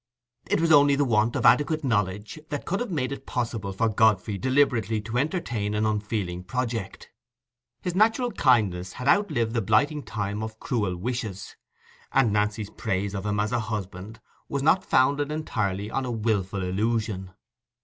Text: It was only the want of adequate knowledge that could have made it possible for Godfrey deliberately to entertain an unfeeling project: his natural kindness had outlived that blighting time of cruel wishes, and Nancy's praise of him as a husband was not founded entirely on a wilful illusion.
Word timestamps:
It 0.49 0.59
was 0.59 0.71
only 0.71 0.95
the 0.95 1.05
want 1.05 1.35
of 1.35 1.45
adequate 1.45 1.83
knowledge 1.83 2.39
that 2.49 2.65
could 2.65 2.79
have 2.79 2.89
made 2.89 3.11
it 3.11 3.27
possible 3.27 3.71
for 3.71 3.87
Godfrey 3.87 4.35
deliberately 4.35 4.99
to 5.01 5.19
entertain 5.19 5.75
an 5.75 5.85
unfeeling 5.85 6.43
project: 6.43 7.11
his 7.83 7.93
natural 7.93 8.31
kindness 8.31 8.93
had 8.93 9.07
outlived 9.07 9.53
that 9.53 9.61
blighting 9.61 10.01
time 10.01 10.41
of 10.41 10.59
cruel 10.59 10.97
wishes, 10.97 11.55
and 12.11 12.33
Nancy's 12.33 12.71
praise 12.71 13.13
of 13.13 13.27
him 13.27 13.39
as 13.39 13.51
a 13.51 13.59
husband 13.59 14.19
was 14.49 14.63
not 14.63 14.83
founded 14.83 15.31
entirely 15.31 15.91
on 15.91 16.03
a 16.03 16.11
wilful 16.11 16.63
illusion. 16.63 17.29